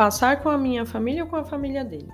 Passar 0.00 0.42
com 0.42 0.48
a 0.48 0.56
minha 0.56 0.86
família 0.86 1.24
ou 1.24 1.28
com 1.28 1.36
a 1.36 1.44
família 1.44 1.84
dele? 1.84 2.08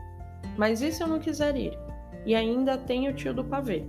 Mas 0.56 0.82
e 0.82 0.90
se 0.90 1.00
eu 1.04 1.06
não 1.06 1.20
quiser 1.20 1.54
ir? 1.54 1.78
E 2.26 2.34
ainda 2.34 2.76
tem 2.76 3.08
o 3.08 3.14
tio 3.14 3.32
do 3.32 3.44
pavê. 3.44 3.86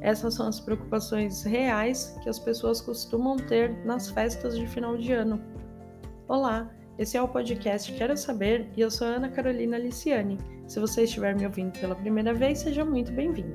Essas 0.00 0.34
são 0.34 0.48
as 0.48 0.58
preocupações 0.58 1.44
reais 1.44 2.18
que 2.24 2.28
as 2.28 2.40
pessoas 2.40 2.80
costumam 2.80 3.36
ter 3.36 3.70
nas 3.84 4.10
festas 4.10 4.58
de 4.58 4.66
final 4.66 4.96
de 4.96 5.12
ano. 5.12 5.40
Olá, 6.26 6.68
esse 6.98 7.16
é 7.16 7.22
o 7.22 7.28
podcast 7.28 7.92
Quero 7.92 8.16
Saber 8.16 8.68
e 8.76 8.80
eu 8.80 8.90
sou 8.90 9.06
Ana 9.06 9.28
Carolina 9.28 9.78
Liciani. 9.78 10.36
Se 10.66 10.80
você 10.80 11.04
estiver 11.04 11.36
me 11.36 11.46
ouvindo 11.46 11.78
pela 11.78 11.94
primeira 11.94 12.34
vez, 12.34 12.58
seja 12.58 12.84
muito 12.84 13.12
bem-vindo. 13.12 13.54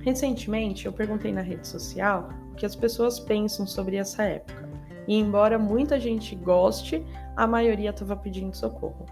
Recentemente, 0.00 0.84
eu 0.84 0.92
perguntei 0.92 1.32
na 1.32 1.40
rede 1.40 1.66
social 1.66 2.28
o 2.52 2.56
que 2.56 2.66
as 2.66 2.76
pessoas 2.76 3.18
pensam 3.18 3.66
sobre 3.66 3.96
essa 3.96 4.22
época. 4.22 4.68
E 5.08 5.16
embora 5.16 5.58
muita 5.58 5.98
gente 5.98 6.36
goste, 6.36 7.02
a 7.36 7.46
maioria 7.46 7.90
estava 7.90 8.16
pedindo 8.16 8.56
socorro. 8.56 9.06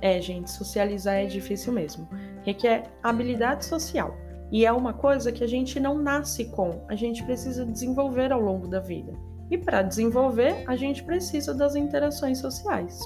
É, 0.00 0.20
gente, 0.20 0.50
socializar 0.50 1.14
é 1.14 1.26
difícil 1.26 1.72
mesmo. 1.72 2.08
Requer 2.42 2.90
habilidade 3.02 3.64
social. 3.64 4.16
E 4.50 4.66
é 4.66 4.72
uma 4.72 4.92
coisa 4.92 5.32
que 5.32 5.42
a 5.42 5.46
gente 5.46 5.80
não 5.80 5.96
nasce 5.96 6.44
com, 6.46 6.84
a 6.88 6.94
gente 6.94 7.22
precisa 7.24 7.64
desenvolver 7.64 8.32
ao 8.32 8.40
longo 8.40 8.68
da 8.68 8.80
vida. 8.80 9.12
E 9.50 9.56
para 9.56 9.82
desenvolver, 9.82 10.64
a 10.66 10.76
gente 10.76 11.02
precisa 11.02 11.54
das 11.54 11.74
interações 11.74 12.38
sociais. 12.38 13.00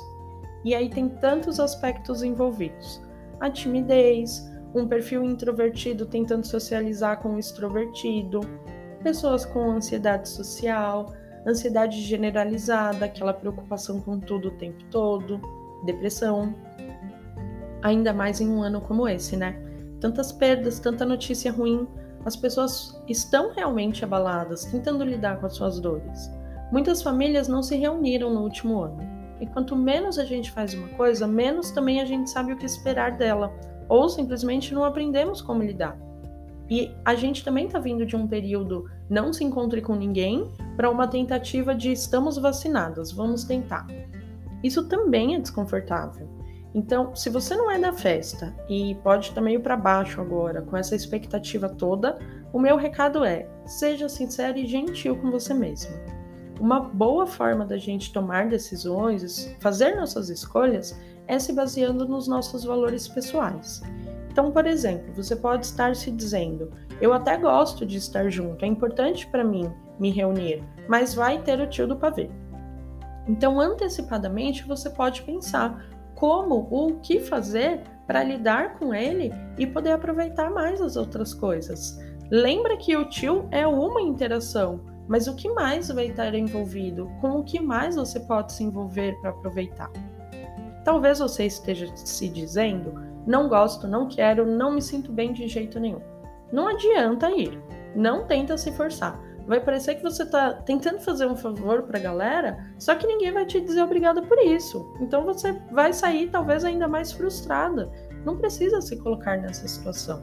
E 0.64 0.74
aí 0.74 0.88
tem 0.90 1.08
tantos 1.08 1.60
aspectos 1.60 2.22
envolvidos: 2.22 3.00
a 3.38 3.48
timidez, 3.50 4.50
um 4.74 4.88
perfil 4.88 5.24
introvertido 5.24 6.06
tentando 6.06 6.46
socializar 6.46 7.20
com 7.20 7.30
um 7.30 7.38
extrovertido, 7.38 8.40
pessoas 9.02 9.44
com 9.44 9.70
ansiedade 9.70 10.28
social, 10.28 11.12
ansiedade 11.46 12.00
generalizada, 12.00 13.04
aquela 13.04 13.32
preocupação 13.32 14.00
com 14.00 14.18
tudo 14.18 14.48
o 14.48 14.50
tempo 14.52 14.82
todo, 14.90 15.40
depressão. 15.84 16.54
Ainda 17.82 18.12
mais 18.12 18.40
em 18.40 18.48
um 18.48 18.62
ano 18.62 18.80
como 18.80 19.08
esse, 19.08 19.36
né? 19.36 19.56
Tantas 20.00 20.32
perdas, 20.32 20.80
tanta 20.80 21.04
notícia 21.04 21.52
ruim, 21.52 21.86
as 22.24 22.34
pessoas 22.34 23.00
estão 23.06 23.52
realmente 23.52 24.04
abaladas, 24.04 24.64
tentando 24.64 25.04
lidar 25.04 25.38
com 25.38 25.46
as 25.46 25.54
suas 25.54 25.78
dores. 25.78 26.30
Muitas 26.72 27.00
famílias 27.00 27.46
não 27.46 27.62
se 27.62 27.76
reuniram 27.76 28.34
no 28.34 28.42
último 28.42 28.80
ano. 28.80 28.98
E 29.40 29.46
quanto 29.46 29.76
menos 29.76 30.18
a 30.18 30.24
gente 30.24 30.50
faz 30.50 30.74
uma 30.74 30.88
coisa, 30.88 31.26
menos 31.26 31.70
também 31.70 32.00
a 32.00 32.04
gente 32.04 32.28
sabe 32.28 32.52
o 32.52 32.56
que 32.56 32.66
esperar 32.66 33.12
dela, 33.16 33.54
ou 33.88 34.08
simplesmente 34.08 34.74
não 34.74 34.84
aprendemos 34.84 35.40
como 35.40 35.62
lidar. 35.62 35.96
E 36.68 36.92
a 37.04 37.14
gente 37.14 37.44
também 37.44 37.66
está 37.66 37.78
vindo 37.78 38.04
de 38.04 38.16
um 38.16 38.26
período 38.26 38.90
não 39.08 39.32
se 39.32 39.44
encontre 39.44 39.80
com 39.80 39.94
ninguém 39.94 40.50
para 40.76 40.90
uma 40.90 41.06
tentativa 41.06 41.74
de 41.74 41.92
estamos 41.92 42.36
vacinadas, 42.36 43.12
vamos 43.12 43.44
tentar. 43.44 43.86
Isso 44.62 44.88
também 44.88 45.36
é 45.36 45.40
desconfortável. 45.40 46.28
Então, 46.74 47.14
se 47.16 47.30
você 47.30 47.56
não 47.56 47.70
é 47.70 47.78
da 47.78 47.92
festa 47.92 48.54
e 48.68 48.94
pode 48.96 49.28
estar 49.28 49.40
meio 49.40 49.60
para 49.60 49.76
baixo 49.76 50.20
agora, 50.20 50.60
com 50.60 50.76
essa 50.76 50.94
expectativa 50.94 51.68
toda, 51.68 52.18
o 52.52 52.58
meu 52.58 52.76
recado 52.76 53.24
é: 53.24 53.48
seja 53.64 54.08
sincero 54.08 54.58
e 54.58 54.66
gentil 54.66 55.16
com 55.16 55.30
você 55.30 55.54
mesmo. 55.54 55.94
Uma 56.60 56.80
boa 56.80 57.26
forma 57.26 57.64
da 57.64 57.78
gente 57.78 58.12
tomar 58.12 58.48
decisões, 58.48 59.54
fazer 59.60 59.94
nossas 59.94 60.28
escolhas, 60.28 60.98
é 61.26 61.38
se 61.38 61.52
baseando 61.52 62.06
nos 62.06 62.28
nossos 62.28 62.64
valores 62.64 63.08
pessoais. 63.08 63.82
Então, 64.36 64.52
por 64.52 64.66
exemplo, 64.66 65.14
você 65.14 65.34
pode 65.34 65.64
estar 65.64 65.96
se 65.96 66.10
dizendo: 66.10 66.70
eu 67.00 67.14
até 67.14 67.38
gosto 67.38 67.86
de 67.86 67.96
estar 67.96 68.28
junto, 68.28 68.66
é 68.66 68.68
importante 68.68 69.26
para 69.26 69.42
mim 69.42 69.72
me 69.98 70.10
reunir, 70.10 70.62
mas 70.86 71.14
vai 71.14 71.40
ter 71.40 71.58
o 71.58 71.66
tio 71.66 71.88
do 71.88 71.96
pavê. 71.96 72.28
Então, 73.26 73.58
antecipadamente, 73.58 74.62
você 74.66 74.90
pode 74.90 75.22
pensar 75.22 75.86
como 76.14 76.68
ou 76.70 76.90
o 76.90 77.00
que 77.00 77.18
fazer 77.18 77.80
para 78.06 78.22
lidar 78.22 78.78
com 78.78 78.92
ele 78.92 79.32
e 79.56 79.66
poder 79.66 79.92
aproveitar 79.92 80.50
mais 80.50 80.82
as 80.82 80.96
outras 80.96 81.32
coisas. 81.32 81.98
Lembra 82.30 82.76
que 82.76 82.94
o 82.94 83.08
tio 83.08 83.48
é 83.50 83.66
uma 83.66 84.02
interação, 84.02 84.82
mas 85.08 85.26
o 85.26 85.34
que 85.34 85.48
mais 85.48 85.88
vai 85.88 86.08
estar 86.08 86.34
envolvido? 86.34 87.10
Com 87.22 87.38
o 87.38 87.42
que 87.42 87.58
mais 87.58 87.96
você 87.96 88.20
pode 88.20 88.52
se 88.52 88.64
envolver 88.64 89.18
para 89.22 89.30
aproveitar? 89.30 89.90
Talvez 90.84 91.20
você 91.20 91.46
esteja 91.46 91.90
se 91.96 92.28
dizendo 92.28 93.05
não 93.26 93.48
gosto, 93.48 93.88
não 93.88 94.06
quero, 94.06 94.46
não 94.46 94.72
me 94.72 94.80
sinto 94.80 95.10
bem 95.10 95.32
de 95.32 95.48
jeito 95.48 95.80
nenhum. 95.80 96.00
Não 96.52 96.68
adianta 96.68 97.30
ir. 97.30 97.60
Não 97.94 98.24
tenta 98.24 98.56
se 98.56 98.70
forçar. 98.70 99.20
Vai 99.46 99.60
parecer 99.60 99.96
que 99.96 100.02
você 100.02 100.22
está 100.22 100.54
tentando 100.54 101.00
fazer 101.00 101.26
um 101.26 101.36
favor 101.36 101.82
para 101.82 101.98
a 101.98 102.02
galera, 102.02 102.58
só 102.78 102.94
que 102.94 103.06
ninguém 103.06 103.32
vai 103.32 103.46
te 103.46 103.60
dizer 103.60 103.82
obrigada 103.82 104.22
por 104.22 104.38
isso. 104.38 104.92
Então 105.00 105.24
você 105.24 105.52
vai 105.72 105.92
sair 105.92 106.28
talvez 106.30 106.64
ainda 106.64 106.86
mais 106.86 107.12
frustrada. 107.12 107.90
Não 108.24 108.36
precisa 108.36 108.80
se 108.80 108.96
colocar 108.96 109.36
nessa 109.38 109.66
situação. 109.66 110.22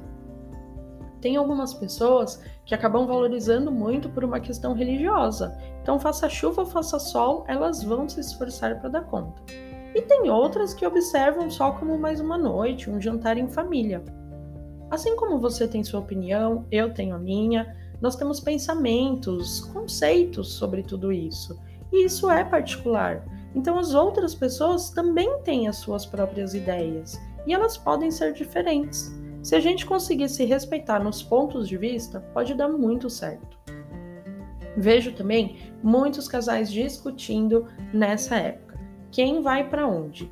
Tem 1.21 1.37
algumas 1.37 1.73
pessoas 1.73 2.41
que 2.65 2.75
acabam 2.75 3.07
valorizando 3.07 3.71
muito 3.71 4.09
por 4.09 4.25
uma 4.25 4.41
questão 4.41 4.73
religiosa. 4.73 5.57
Então, 5.81 5.97
faça 5.97 6.27
chuva 6.27 6.63
ou 6.63 6.67
faça 6.67 6.99
sol, 6.99 7.45
elas 7.47 7.81
vão 7.81 8.09
se 8.09 8.19
esforçar 8.19 8.81
para 8.81 8.89
dar 8.89 9.05
conta 9.05 9.41
e 9.95 10.01
tem 10.01 10.29
outras 10.29 10.73
que 10.73 10.85
observam 10.85 11.49
só 11.49 11.71
como 11.71 11.97
mais 11.97 12.19
uma 12.19 12.37
noite, 12.37 12.89
um 12.89 12.99
jantar 12.99 13.37
em 13.37 13.47
família. 13.47 14.03
Assim 14.89 15.15
como 15.15 15.39
você 15.39 15.67
tem 15.67 15.83
sua 15.83 15.99
opinião, 15.99 16.65
eu 16.71 16.93
tenho 16.93 17.15
a 17.15 17.19
minha, 17.19 17.75
nós 18.01 18.15
temos 18.15 18.39
pensamentos, 18.39 19.61
conceitos 19.61 20.53
sobre 20.53 20.83
tudo 20.83 21.11
isso. 21.11 21.59
E 21.91 22.05
isso 22.05 22.29
é 22.29 22.43
particular. 22.43 23.23
Então 23.55 23.77
as 23.77 23.93
outras 23.93 24.33
pessoas 24.33 24.89
também 24.89 25.39
têm 25.43 25.67
as 25.67 25.77
suas 25.77 26.05
próprias 26.05 26.55
ideias 26.55 27.19
e 27.45 27.53
elas 27.53 27.77
podem 27.77 28.09
ser 28.09 28.33
diferentes. 28.33 29.11
Se 29.43 29.55
a 29.55 29.59
gente 29.59 29.85
conseguir 29.85 30.29
se 30.29 30.43
respeitar 30.45 31.03
nos 31.03 31.21
pontos 31.21 31.67
de 31.67 31.77
vista, 31.77 32.19
pode 32.33 32.55
dar 32.55 32.69
muito 32.69 33.09
certo. 33.09 33.59
Vejo 34.75 35.13
também 35.13 35.71
muitos 35.83 36.27
casais 36.27 36.71
discutindo 36.71 37.67
nessa 37.93 38.37
época 38.37 38.62
quem 39.13 39.41
vai 39.41 39.69
para 39.69 39.87
onde. 39.87 40.29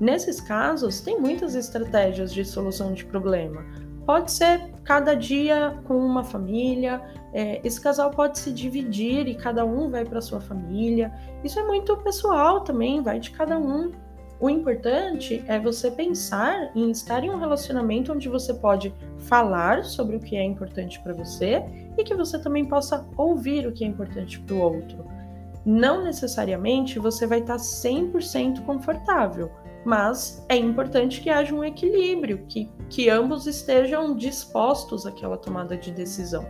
Nesses 0.00 0.40
casos, 0.40 1.00
tem 1.00 1.18
muitas 1.18 1.54
estratégias 1.54 2.34
de 2.34 2.44
solução 2.44 2.92
de 2.92 3.04
problema. 3.04 3.64
Pode 4.04 4.32
ser 4.32 4.72
cada 4.82 5.14
dia 5.14 5.78
com 5.84 5.96
uma 5.96 6.24
família, 6.24 7.00
é, 7.32 7.60
esse 7.64 7.80
casal 7.80 8.10
pode 8.10 8.38
se 8.38 8.52
dividir 8.52 9.26
e 9.28 9.34
cada 9.34 9.64
um 9.64 9.88
vai 9.88 10.04
para 10.04 10.20
sua 10.20 10.40
família. 10.40 11.14
Isso 11.42 11.58
é 11.58 11.64
muito 11.64 11.96
pessoal 11.98 12.60
também, 12.60 13.02
vai 13.02 13.18
de 13.18 13.30
cada 13.30 13.56
um. 13.56 13.92
O 14.40 14.50
importante 14.50 15.42
é 15.46 15.58
você 15.58 15.90
pensar 15.90 16.72
em 16.74 16.90
estar 16.90 17.22
em 17.22 17.30
um 17.30 17.38
relacionamento 17.38 18.12
onde 18.12 18.28
você 18.28 18.52
pode 18.52 18.92
falar 19.20 19.84
sobre 19.84 20.16
o 20.16 20.20
que 20.20 20.36
é 20.36 20.42
importante 20.42 21.00
para 21.00 21.14
você 21.14 21.62
e 21.96 22.02
que 22.02 22.14
você 22.14 22.38
também 22.38 22.64
possa 22.64 23.08
ouvir 23.16 23.66
o 23.66 23.72
que 23.72 23.84
é 23.84 23.86
importante 23.86 24.40
para 24.40 24.54
o 24.56 24.60
outro 24.60 25.13
não 25.64 26.04
necessariamente 26.04 26.98
você 26.98 27.26
vai 27.26 27.40
estar 27.40 27.56
100% 27.56 28.64
confortável, 28.64 29.50
mas 29.84 30.44
é 30.48 30.56
importante 30.56 31.20
que 31.20 31.30
haja 31.30 31.54
um 31.54 31.64
equilíbrio, 31.64 32.44
que, 32.48 32.70
que 32.88 33.08
ambos 33.08 33.46
estejam 33.46 34.14
dispostos 34.16 35.06
àquela 35.06 35.36
tomada 35.36 35.76
de 35.76 35.90
decisão. 35.90 36.46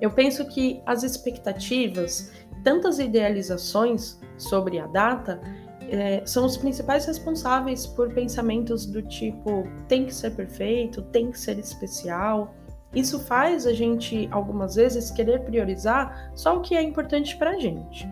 Eu 0.00 0.10
penso 0.10 0.44
que 0.48 0.82
as 0.84 1.02
expectativas, 1.02 2.32
tantas 2.64 2.98
idealizações 2.98 4.20
sobre 4.36 4.80
a 4.80 4.86
data, 4.86 5.40
é, 5.88 6.24
são 6.24 6.46
os 6.46 6.56
principais 6.56 7.04
responsáveis 7.04 7.86
por 7.86 8.12
pensamentos 8.12 8.86
do 8.86 9.02
tipo 9.02 9.64
tem 9.88 10.06
que 10.06 10.14
ser 10.14 10.30
perfeito, 10.30 11.02
tem 11.02 11.30
que 11.30 11.38
ser 11.38 11.58
especial, 11.58 12.54
isso 12.94 13.20
faz 13.20 13.66
a 13.66 13.72
gente, 13.72 14.28
algumas 14.30 14.74
vezes, 14.74 15.10
querer 15.10 15.40
priorizar 15.40 16.30
só 16.34 16.56
o 16.56 16.60
que 16.60 16.76
é 16.76 16.82
importante 16.82 17.36
para 17.36 17.50
a 17.50 17.58
gente. 17.58 18.06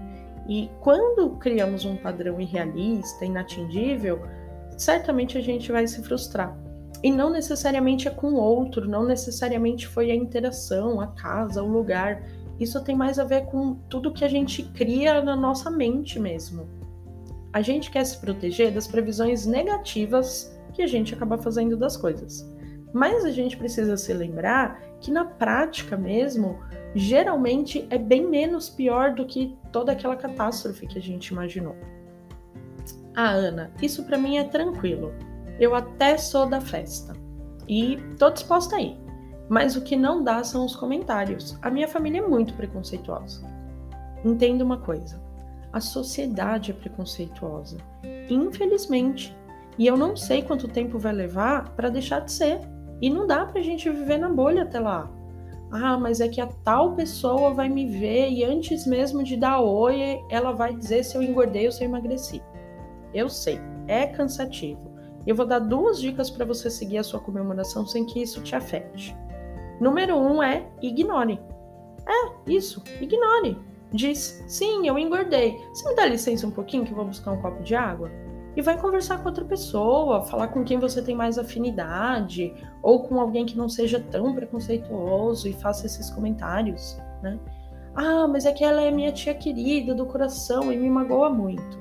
E 0.48 0.70
quando 0.80 1.36
criamos 1.36 1.84
um 1.84 1.96
padrão 1.96 2.40
irrealista, 2.40 3.24
inatingível, 3.24 4.20
certamente 4.76 5.36
a 5.36 5.40
gente 5.40 5.70
vai 5.70 5.86
se 5.86 6.02
frustrar. 6.02 6.58
E 7.02 7.10
não 7.10 7.30
necessariamente 7.30 8.08
é 8.08 8.10
com 8.10 8.32
o 8.32 8.40
outro, 8.40 8.88
não 8.88 9.04
necessariamente 9.04 9.86
foi 9.86 10.10
a 10.10 10.14
interação, 10.14 11.00
a 11.00 11.08
casa, 11.08 11.62
o 11.62 11.68
lugar. 11.68 12.22
Isso 12.58 12.82
tem 12.82 12.96
mais 12.96 13.18
a 13.18 13.24
ver 13.24 13.46
com 13.46 13.74
tudo 13.88 14.12
que 14.12 14.24
a 14.24 14.28
gente 14.28 14.62
cria 14.62 15.22
na 15.22 15.36
nossa 15.36 15.70
mente 15.70 16.18
mesmo. 16.18 16.66
A 17.52 17.62
gente 17.62 17.90
quer 17.90 18.04
se 18.04 18.18
proteger 18.18 18.72
das 18.72 18.86
previsões 18.86 19.44
negativas 19.44 20.56
que 20.72 20.82
a 20.82 20.86
gente 20.86 21.14
acaba 21.14 21.36
fazendo 21.36 21.76
das 21.76 21.96
coisas. 21.96 22.46
Mas 22.92 23.24
a 23.24 23.30
gente 23.30 23.56
precisa 23.56 23.96
se 23.96 24.12
lembrar 24.12 24.80
que 25.00 25.10
na 25.10 25.24
prática 25.24 25.96
mesmo, 25.96 26.58
geralmente 26.94 27.86
é 27.90 27.98
bem 27.98 28.26
menos 28.26 28.68
pior 28.68 29.14
do 29.14 29.24
que 29.24 29.56
toda 29.72 29.92
aquela 29.92 30.16
catástrofe 30.16 30.86
que 30.86 30.98
a 30.98 31.02
gente 31.02 31.28
imaginou. 31.28 31.76
Ah, 33.14 33.30
Ana, 33.30 33.70
isso 33.80 34.04
para 34.04 34.18
mim 34.18 34.38
é 34.38 34.44
tranquilo. 34.44 35.12
Eu 35.58 35.74
até 35.74 36.16
sou 36.16 36.46
da 36.46 36.60
festa 36.60 37.12
e 37.68 37.98
tô 38.18 38.30
disposta 38.30 38.76
a 38.76 38.80
ir. 38.80 38.98
Mas 39.48 39.76
o 39.76 39.82
que 39.82 39.96
não 39.96 40.22
dá 40.22 40.42
são 40.44 40.64
os 40.64 40.76
comentários. 40.76 41.58
A 41.60 41.70
minha 41.70 41.88
família 41.88 42.20
é 42.20 42.26
muito 42.26 42.54
preconceituosa. 42.54 43.44
Entenda 44.24 44.64
uma 44.64 44.78
coisa: 44.78 45.20
a 45.72 45.80
sociedade 45.80 46.70
é 46.70 46.74
preconceituosa 46.74 47.78
infelizmente. 48.34 49.36
E 49.78 49.86
eu 49.86 49.96
não 49.96 50.16
sei 50.16 50.42
quanto 50.42 50.68
tempo 50.68 50.98
vai 50.98 51.12
levar 51.12 51.70
para 51.70 51.88
deixar 51.88 52.20
de 52.20 52.32
ser. 52.32 52.60
E 53.00 53.08
não 53.08 53.26
dá 53.26 53.46
pra 53.46 53.62
gente 53.62 53.88
viver 53.88 54.18
na 54.18 54.28
bolha 54.28 54.62
até 54.62 54.78
lá. 54.78 55.10
Ah, 55.70 55.96
mas 55.96 56.20
é 56.20 56.28
que 56.28 56.40
a 56.40 56.46
tal 56.46 56.94
pessoa 56.96 57.54
vai 57.54 57.68
me 57.68 57.86
ver 57.86 58.28
e 58.30 58.44
antes 58.44 58.86
mesmo 58.86 59.22
de 59.22 59.36
dar 59.36 59.60
oi, 59.60 60.20
ela 60.28 60.52
vai 60.52 60.74
dizer 60.74 61.04
se 61.04 61.16
eu 61.16 61.22
engordei 61.22 61.66
ou 61.66 61.72
se 61.72 61.84
eu 61.84 61.88
emagreci. 61.88 62.42
Eu 63.14 63.28
sei, 63.28 63.60
é 63.86 64.06
cansativo. 64.06 64.90
Eu 65.26 65.36
vou 65.36 65.46
dar 65.46 65.60
duas 65.60 66.00
dicas 66.00 66.30
para 66.30 66.44
você 66.44 66.68
seguir 66.68 66.98
a 66.98 67.04
sua 67.04 67.20
comemoração 67.20 67.86
sem 67.86 68.04
que 68.04 68.20
isso 68.20 68.42
te 68.42 68.56
afete. 68.56 69.16
Número 69.80 70.16
um 70.16 70.42
é 70.42 70.66
ignore. 70.82 71.40
É, 72.06 72.50
isso, 72.50 72.82
ignore. 73.00 73.56
Diz, 73.92 74.44
sim, 74.46 74.86
eu 74.86 74.98
engordei. 74.98 75.56
Você 75.72 75.88
me 75.88 75.94
dá 75.94 76.06
licença 76.06 76.46
um 76.46 76.50
pouquinho 76.50 76.84
que 76.84 76.92
eu 76.92 76.96
vou 76.96 77.06
buscar 77.06 77.32
um 77.32 77.40
copo 77.40 77.62
de 77.62 77.74
água? 77.74 78.10
E 78.56 78.62
vai 78.62 78.76
conversar 78.76 79.18
com 79.18 79.28
outra 79.28 79.44
pessoa, 79.44 80.22
falar 80.22 80.48
com 80.48 80.64
quem 80.64 80.78
você 80.78 81.00
tem 81.00 81.14
mais 81.14 81.38
afinidade, 81.38 82.52
ou 82.82 83.04
com 83.04 83.20
alguém 83.20 83.46
que 83.46 83.56
não 83.56 83.68
seja 83.68 84.00
tão 84.00 84.34
preconceituoso 84.34 85.48
e 85.48 85.52
faça 85.52 85.86
esses 85.86 86.10
comentários, 86.10 86.98
né? 87.22 87.38
Ah, 87.94 88.26
mas 88.26 88.46
é 88.46 88.52
que 88.52 88.64
ela 88.64 88.82
é 88.82 88.90
minha 88.90 89.12
tia 89.12 89.34
querida 89.34 89.94
do 89.94 90.06
coração 90.06 90.72
e 90.72 90.76
me 90.76 90.88
magoa 90.88 91.30
muito. 91.30 91.78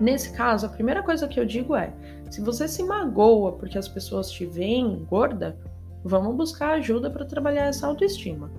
Nesse 0.00 0.32
caso, 0.32 0.66
a 0.66 0.68
primeira 0.68 1.02
coisa 1.02 1.28
que 1.28 1.38
eu 1.40 1.44
digo 1.44 1.74
é: 1.74 1.92
se 2.30 2.40
você 2.40 2.68
se 2.68 2.82
magoa 2.82 3.52
porque 3.52 3.78
as 3.78 3.88
pessoas 3.88 4.30
te 4.30 4.44
veem 4.44 5.04
gorda, 5.08 5.58
vamos 6.04 6.34
buscar 6.36 6.72
ajuda 6.72 7.10
para 7.10 7.24
trabalhar 7.24 7.66
essa 7.66 7.86
autoestima. 7.86 8.50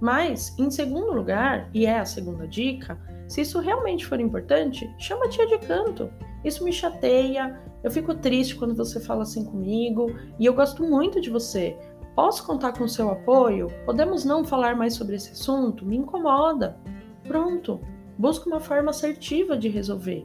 Mas, 0.00 0.54
em 0.58 0.70
segundo 0.70 1.12
lugar, 1.12 1.70
e 1.72 1.86
é 1.86 1.98
a 1.98 2.04
segunda 2.04 2.46
dica, 2.46 2.98
se 3.26 3.40
isso 3.40 3.58
realmente 3.60 4.04
for 4.04 4.20
importante, 4.20 4.92
chama 4.98 5.24
a 5.24 5.28
tia 5.28 5.46
de 5.46 5.58
canto 5.58 6.10
isso 6.44 6.62
me 6.62 6.72
chateia, 6.72 7.60
eu 7.82 7.90
fico 7.90 8.14
triste 8.14 8.56
quando 8.56 8.74
você 8.74 9.00
fala 9.00 9.22
assim 9.22 9.44
comigo 9.44 10.14
e 10.38 10.46
eu 10.46 10.54
gosto 10.54 10.82
muito 10.82 11.20
de 11.20 11.30
você. 11.30 11.76
Posso 12.14 12.46
contar 12.46 12.72
com 12.72 12.86
seu 12.86 13.10
apoio? 13.10 13.68
Podemos 13.84 14.24
não 14.24 14.44
falar 14.44 14.76
mais 14.76 14.94
sobre 14.94 15.16
esse 15.16 15.32
assunto? 15.32 15.84
Me 15.84 15.96
incomoda. 15.96 16.78
Pronto, 17.24 17.80
busca 18.18 18.48
uma 18.48 18.60
forma 18.60 18.90
assertiva 18.90 19.56
de 19.56 19.68
resolver. 19.68 20.22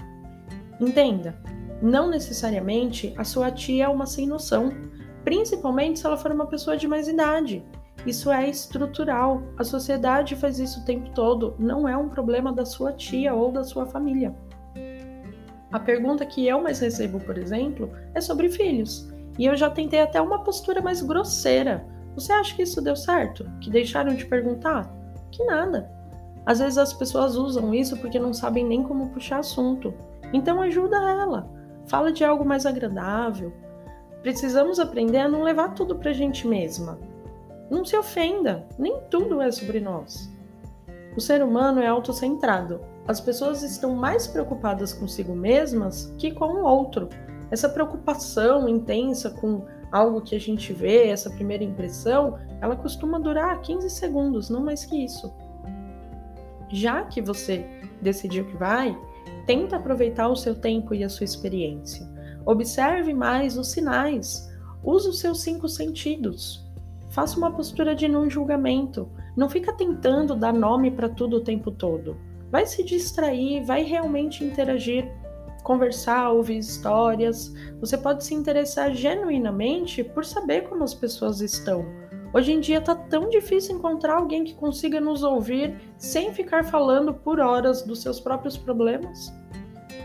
Entenda, 0.80 1.42
não 1.82 2.10
necessariamente 2.10 3.14
a 3.18 3.24
sua 3.24 3.50
tia 3.52 3.86
é 3.86 3.88
uma 3.88 4.06
sem 4.06 4.28
noção, 4.28 4.70
principalmente 5.24 6.00
se 6.00 6.06
ela 6.06 6.18
for 6.18 6.32
uma 6.32 6.48
pessoa 6.48 6.78
de 6.78 6.88
mais 6.88 7.08
idade. 7.08 7.64
Isso 8.06 8.32
é 8.32 8.50
estrutural. 8.50 9.44
A 9.58 9.64
sociedade 9.64 10.36
faz 10.36 10.60
isso 10.60 10.82
o 10.82 10.86
tempo 10.86 11.10
todo. 11.12 11.56
Não 11.60 11.88
é 11.88 11.98
um 11.98 12.08
problema 12.08 12.54
da 12.54 12.66
sua 12.66 12.94
tia 12.94 13.34
ou 13.34 13.52
da 13.52 13.64
sua 13.64 13.86
família. 13.86 14.34
A 15.72 15.80
pergunta 15.80 16.26
que 16.26 16.48
eu 16.48 16.62
mais 16.62 16.80
recebo, 16.80 17.20
por 17.20 17.38
exemplo, 17.38 17.92
é 18.14 18.22
sobre 18.22 18.50
filhos. 18.50 19.08
E 19.38 19.46
eu 19.46 19.56
já 19.56 19.70
tentei 19.70 20.02
até 20.02 20.20
uma 20.20 20.44
postura 20.44 20.82
mais 20.82 21.02
grosseira. 21.02 21.86
Você 22.16 22.34
acha 22.34 22.56
que 22.56 22.64
isso 22.64 22.82
deu 22.82 22.96
certo? 22.96 23.50
Que 23.62 23.70
deixaram 23.70 24.16
de 24.16 24.26
perguntar? 24.26 24.92
Que 25.32 25.44
nada. 25.46 25.90
Às 26.46 26.60
vezes 26.60 26.78
as 26.78 26.92
pessoas 26.92 27.36
usam 27.36 27.74
isso 27.74 27.96
porque 27.98 28.20
não 28.20 28.34
sabem 28.34 28.66
nem 28.66 28.82
como 28.82 29.10
puxar 29.10 29.40
assunto. 29.40 29.94
Então 30.34 30.62
ajuda 30.62 30.98
ela. 30.98 31.48
Fala 31.86 32.12
de 32.12 32.26
algo 32.26 32.44
mais 32.44 32.66
agradável. 32.66 33.54
Precisamos 34.22 34.80
aprender 34.80 35.20
a 35.20 35.30
não 35.30 35.44
levar 35.44 35.76
tudo 35.76 35.96
pra 35.96 36.12
gente 36.12 36.48
mesma. 36.48 37.00
Não 37.70 37.86
se 37.86 37.96
ofenda, 37.96 38.68
nem 38.78 39.00
tudo 39.10 39.42
é 39.42 39.52
sobre 39.52 39.80
nós. 39.80 40.30
O 41.16 41.22
ser 41.22 41.44
humano 41.44 41.80
é 41.80 41.88
autocentrado 41.88 42.82
as 43.10 43.20
pessoas 43.20 43.64
estão 43.64 43.96
mais 43.96 44.28
preocupadas 44.28 44.94
consigo 44.94 45.36
mesmas 45.36 46.14
que 46.20 46.30
com 46.30 46.46
o 46.46 46.64
outro. 46.64 47.10
Essa 47.50 47.68
preocupação 47.68 48.70
intensa 48.70 49.32
com 49.32 49.66
algo 49.92 50.22
que 50.22 50.36
a 50.36 50.40
gente 50.40 50.72
vê, 50.72 51.08
essa 51.08 51.32
primeira 51.32 51.64
impressão, 51.64 52.38
ela 52.62 52.76
costuma 52.76 53.18
durar 53.18 53.62
15 53.62 53.90
segundos, 53.90 54.52
não 54.52 54.64
mais 54.64 54.86
que 54.86 55.04
isso. 55.04 55.34
Já 56.70 57.04
que 57.04 57.20
você 57.20 57.66
decidiu 58.00 58.46
que 58.46 58.56
vai, 58.56 58.96
tenta 59.48 59.78
aproveitar 59.78 60.28
o 60.28 60.36
seu 60.36 60.54
tempo 60.54 60.94
e 60.94 61.04
a 61.04 61.10
sua 61.10 61.24
experiência. 61.24 62.08
Observe 62.46 63.12
mais 63.12 63.58
os 63.58 63.72
sinais. 63.72 64.48
Use 64.84 65.10
os 65.10 65.20
seus 65.20 65.42
cinco 65.42 65.68
sentidos. 65.68 66.64
Faça 67.10 67.40
uma 67.40 67.52
postura 67.52 67.96
de 67.96 68.08
não 68.08 68.30
julgamento. 68.30 69.10
Não 69.36 69.50
fica 69.50 69.74
tentando 69.74 70.36
dar 70.36 70.54
nome 70.54 70.92
para 70.92 71.10
tudo 71.10 71.38
o 71.38 71.44
tempo 71.44 71.72
todo 71.72 72.29
vai 72.52 72.66
se 72.66 72.84
distrair, 72.84 73.64
vai 73.64 73.84
realmente 73.84 74.44
interagir, 74.44 75.12
conversar, 75.64 76.32
ouvir 76.32 76.58
histórias. 76.58 77.54
Você 77.80 77.98
pode 77.98 78.24
se 78.24 78.34
interessar 78.34 78.94
genuinamente 78.94 80.04
por 80.04 80.26
saber 80.26 80.68
como 80.68 80.84
as 80.84 80.94
pessoas 80.94 81.42
estão. 81.42 81.86
Hoje 82.34 82.52
em 82.52 82.60
dia 82.60 82.80
tá 82.80 82.94
tão 82.94 83.28
difícil 83.30 83.76
encontrar 83.76 84.18
alguém 84.18 84.44
que 84.44 84.54
consiga 84.54 85.00
nos 85.02 85.24
ouvir 85.24 85.76
sem 85.98 86.32
ficar 86.34 86.64
falando 86.64 87.14
por 87.14 87.40
horas 87.40 87.82
dos 87.82 88.02
seus 88.02 88.20
próprios 88.20 88.56
problemas. 88.56 89.34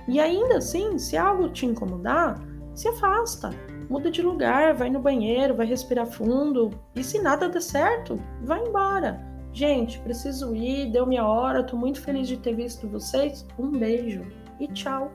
E 0.08 0.18
ainda 0.20 0.58
assim, 0.58 0.98
se 0.98 1.16
algo 1.16 1.48
te 1.50 1.66
incomodar, 1.66 2.42
se 2.74 2.88
afasta, 2.88 3.50
muda 3.88 4.10
de 4.10 4.22
lugar, 4.22 4.74
vai 4.74 4.90
no 4.90 5.00
banheiro, 5.00 5.54
vai 5.54 5.66
respirar 5.66 6.06
fundo 6.06 6.70
e 6.94 7.04
se 7.04 7.20
nada 7.20 7.48
der 7.48 7.62
certo, 7.62 8.18
vai 8.42 8.60
embora. 8.60 9.33
Gente, 9.54 10.00
preciso 10.00 10.52
ir, 10.52 10.90
deu 10.90 11.06
minha 11.06 11.24
hora, 11.24 11.62
tô 11.62 11.76
muito 11.76 12.00
feliz 12.00 12.26
de 12.26 12.36
ter 12.36 12.56
visto 12.56 12.88
vocês. 12.88 13.46
Um 13.56 13.70
beijo 13.70 14.26
e 14.58 14.66
tchau. 14.66 15.12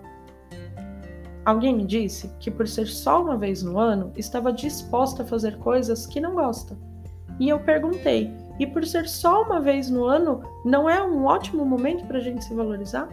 Alguém 1.44 1.75
me 1.75 1.86
disse 1.86 2.33
que 2.39 2.50
por 2.50 2.65
ser 2.65 2.88
só 2.88 3.21
uma 3.21 3.38
vez 3.38 3.62
no 3.62 3.77
ano, 3.77 4.13
estava 4.15 4.53
disposta 4.53 5.24
a 5.24 5.25
fazer 5.25 5.57
coisas 5.57 6.07
que 6.07 6.21
não 6.21 6.36
gosta. 6.36 6.77
E 7.38 7.50
eu 7.50 7.59
perguntei: 7.59 8.33
e 8.57 8.65
por 8.65 8.86
ser 8.86 9.09
só 9.09 9.44
uma 9.44 9.59
vez 9.59 9.89
no 9.89 10.06
ano, 10.06 10.41
não 10.63 10.89
é 10.89 11.03
um 11.03 11.25
ótimo 11.25 11.65
momento 11.65 12.06
para 12.06 12.19
a 12.19 12.21
gente 12.21 12.45
se 12.45 12.53
valorizar? 12.53 13.09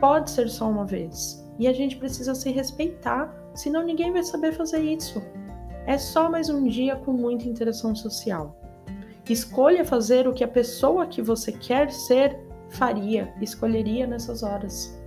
Pode 0.00 0.30
ser 0.30 0.48
só 0.48 0.70
uma 0.70 0.86
vez. 0.86 1.46
E 1.58 1.68
a 1.68 1.72
gente 1.74 1.98
precisa 1.98 2.34
se 2.34 2.50
respeitar, 2.50 3.30
senão 3.54 3.82
ninguém 3.82 4.10
vai 4.10 4.22
saber 4.22 4.54
fazer 4.54 4.80
isso. 4.80 5.22
É 5.86 5.98
só 5.98 6.30
mais 6.30 6.48
um 6.48 6.66
dia 6.66 6.96
com 6.96 7.12
muita 7.12 7.46
interação 7.46 7.94
social. 7.94 8.63
Escolha 9.32 9.84
fazer 9.84 10.28
o 10.28 10.34
que 10.34 10.44
a 10.44 10.48
pessoa 10.48 11.06
que 11.06 11.22
você 11.22 11.50
quer 11.50 11.90
ser 11.90 12.38
faria, 12.68 13.32
escolheria 13.40 14.06
nessas 14.06 14.42
horas. 14.42 15.00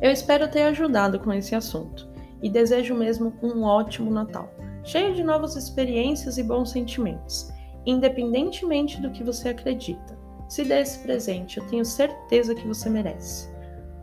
Eu 0.00 0.12
espero 0.12 0.48
ter 0.48 0.62
ajudado 0.62 1.18
com 1.18 1.32
esse 1.32 1.54
assunto 1.54 2.08
e 2.42 2.48
desejo 2.48 2.94
mesmo 2.94 3.32
um 3.42 3.64
ótimo 3.64 4.10
Natal, 4.10 4.54
cheio 4.84 5.14
de 5.14 5.24
novas 5.24 5.56
experiências 5.56 6.38
e 6.38 6.42
bons 6.42 6.70
sentimentos, 6.70 7.50
independentemente 7.84 9.00
do 9.00 9.10
que 9.10 9.24
você 9.24 9.48
acredita. 9.48 10.16
Se 10.48 10.62
dê 10.64 10.80
esse 10.80 11.00
presente, 11.00 11.58
eu 11.58 11.66
tenho 11.66 11.84
certeza 11.84 12.54
que 12.54 12.66
você 12.66 12.88
merece. 12.88 13.48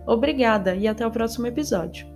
Obrigada 0.05 0.75
e 0.75 0.87
até 0.87 1.07
o 1.07 1.11
próximo 1.11 1.47
episódio. 1.47 2.12